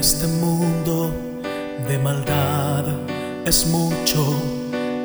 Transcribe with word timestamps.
este 0.00 0.26
mundo 0.26 1.14
de 1.86 1.98
maldad 1.98 2.86
es 3.44 3.66
mucho, 3.66 4.34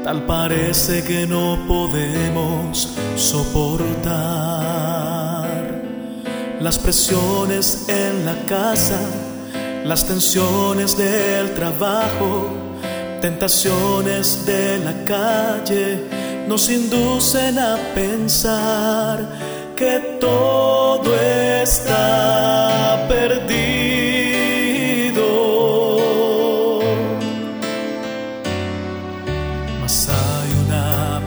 tal 0.05 0.25
parece 0.25 1.03
que 1.03 1.27
no 1.27 1.59
podemos 1.67 2.95
soportar. 3.17 4.13
Las 6.61 6.79
presiones 6.79 7.89
en 7.89 8.25
la 8.25 8.35
casa, 8.45 9.01
las 9.83 10.05
tensiones 10.05 10.97
del 10.97 11.53
trabajo, 11.53 12.47
tentaciones 13.19 14.45
de 14.45 14.79
la 14.79 15.03
calle 15.03 15.99
nos 16.47 16.69
inducen 16.69 17.59
a 17.59 17.77
pensar 17.93 19.27
que 19.75 20.17
todo 20.21 21.13
está 21.61 22.84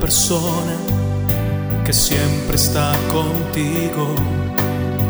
persona 0.00 0.77
que 1.84 1.92
siempre 1.92 2.56
está 2.56 2.92
contigo 3.12 4.14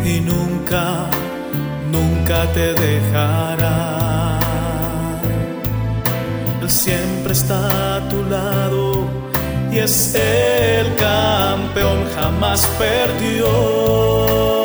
y 0.05 0.21
nunca, 0.21 1.07
nunca 1.91 2.47
te 2.53 2.75
dejará. 2.75 4.39
Él 6.61 6.71
siempre 6.71 7.33
está 7.33 7.97
a 7.97 8.09
tu 8.09 8.23
lado 8.25 9.07
y 9.73 9.79
es 9.79 10.15
el 10.15 10.95
campeón, 10.97 12.05
jamás 12.15 12.67
perdió. 12.79 14.58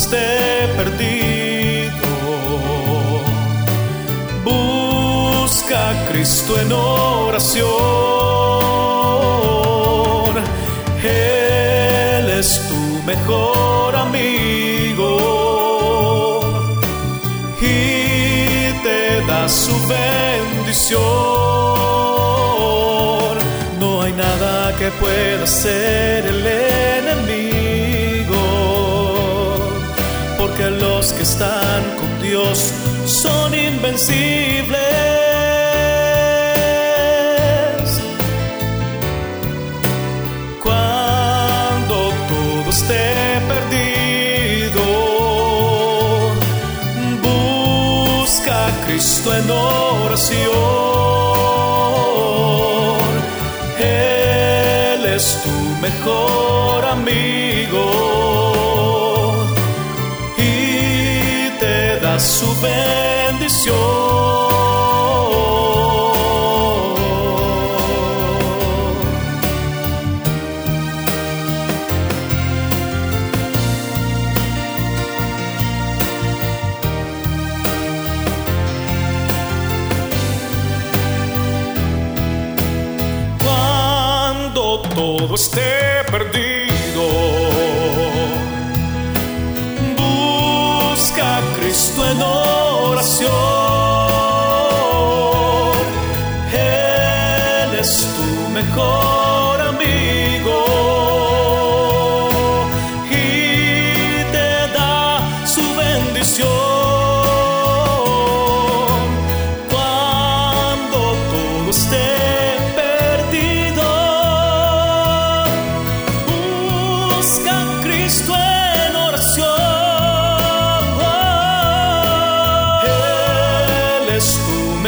Esté 0.00 0.66
perdido, 0.78 2.08
busca 4.44 5.76
a 5.90 5.94
Cristo 6.08 6.50
en 6.58 6.72
oración. 6.72 7.70
Él 11.02 12.26
es 12.40 12.50
tu 12.68 12.82
mejor 13.12 13.94
amigo 14.06 15.12
y 17.60 17.74
te 18.84 19.00
da 19.28 19.42
su 19.48 19.74
bendición. 19.86 21.00
No 23.78 23.88
hay 24.02 24.12
nada 24.14 24.54
que 24.78 24.88
pueda 25.02 25.42
hacer 25.44 26.24
el 26.32 26.42
enemigo, 26.46 27.69
porque 30.60 30.70
los 30.70 31.12
que 31.12 31.22
están 31.22 31.96
con 31.96 32.22
Dios 32.22 32.72
son 33.06 33.54
invencibles. 33.54 34.78
Cuando 40.62 42.12
todo 42.28 42.70
esté 42.70 43.40
perdido, 43.48 44.82
busca 47.22 48.66
a 48.66 48.86
Cristo 48.86 49.34
en 49.34 49.50
oración. 49.50 50.50
Él 53.78 55.06
es 55.06 55.42
tu 55.42 55.50
mejor 55.80 56.84
amigo 56.84 58.19
su 62.20 62.54
bendición. 62.60 63.76
Cuando 83.38 84.82
todo 84.94 85.34
esté 85.34 86.04
perdido, 86.10 86.69
Cristo 91.90 92.06
en 92.06 92.22
oración. 92.22 93.32
Él 96.52 97.74
es 97.80 98.06
tu 98.16 98.48
mejor 98.50 99.60
amigo 99.60 100.58
y 103.10 104.22
te 104.30 104.68
da 104.72 105.20
su 105.44 105.62
bendición. 105.74 106.48
Cuando 109.68 110.98
todo 111.32 111.70
esté 111.70 112.56
perdido, 112.76 113.88
busca 116.28 117.52
a 117.62 117.82
Cristo 117.82 118.32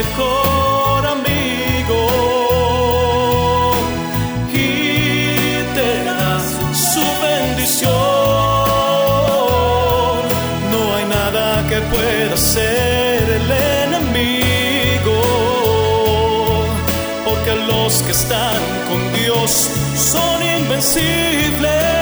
mejor 0.03 1.07
amigo 1.07 2.01
y 4.53 4.65
te 5.77 5.91
su 6.93 7.05
bendición. 7.27 7.93
No 10.73 10.81
hay 10.97 11.05
nada 11.19 11.47
que 11.69 11.79
pueda 11.93 12.35
hacer 12.35 13.23
el 13.39 13.51
enemigo, 13.85 15.21
porque 17.25 17.55
los 17.71 18.03
que 18.03 18.13
están 18.13 18.61
con 18.89 19.01
Dios 19.13 19.71
son 20.13 20.37
invencibles. 20.59 22.02